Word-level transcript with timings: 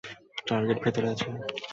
Target 0.47 0.77
ভিতরে 0.83 1.07
আছে। 1.13 1.27